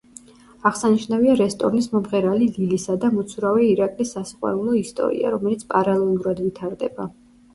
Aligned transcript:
აღსანიშნავია 0.67 1.33
რესტორნის 1.41 1.87
მომღერალი 1.91 2.47
ლილისა 2.55 2.95
და 3.03 3.11
მოცურავე 3.17 3.67
ირაკლის 3.73 4.13
სასიყვარულო 4.17 4.73
ისტორია, 4.81 5.31
რომელიც 5.35 5.67
პარალელურად 5.75 6.45
ვითარდება. 6.47 7.07